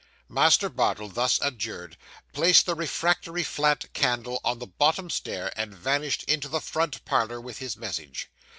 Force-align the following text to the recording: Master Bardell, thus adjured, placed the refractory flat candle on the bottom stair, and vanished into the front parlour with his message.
Master 0.29 0.67
Bardell, 0.67 1.09
thus 1.09 1.37
adjured, 1.43 1.95
placed 2.33 2.65
the 2.65 2.73
refractory 2.73 3.43
flat 3.43 3.93
candle 3.93 4.41
on 4.43 4.57
the 4.57 4.65
bottom 4.65 5.11
stair, 5.11 5.53
and 5.55 5.75
vanished 5.75 6.23
into 6.23 6.47
the 6.49 6.59
front 6.59 7.05
parlour 7.05 7.39
with 7.39 7.59
his 7.59 7.77
message. 7.77 8.31